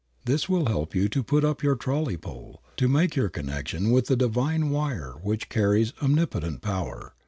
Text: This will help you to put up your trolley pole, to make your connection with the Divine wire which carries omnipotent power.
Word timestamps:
This 0.25 0.49
will 0.49 0.65
help 0.65 0.95
you 0.95 1.07
to 1.09 1.21
put 1.21 1.45
up 1.45 1.61
your 1.61 1.75
trolley 1.75 2.17
pole, 2.17 2.63
to 2.77 2.87
make 2.87 3.15
your 3.15 3.29
connection 3.29 3.91
with 3.91 4.07
the 4.07 4.15
Divine 4.15 4.71
wire 4.71 5.13
which 5.21 5.47
carries 5.47 5.93
omnipotent 6.01 6.63
power. 6.63 7.13